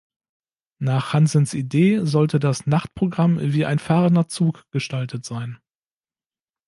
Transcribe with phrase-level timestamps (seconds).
[0.79, 5.59] Nach Hansens Idee sollte das Nachtprogramm wie ein fahrender Zug gestaltet sein.